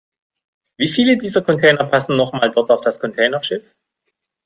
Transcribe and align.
Wie 0.79 0.89
viele 0.89 1.15
dieser 1.15 1.43
Container 1.43 1.83
passen 1.83 2.15
noch 2.15 2.33
mal 2.33 2.49
dort 2.51 2.71
auf 2.71 2.81
das 2.81 2.99
Containerschiff? 2.99 3.61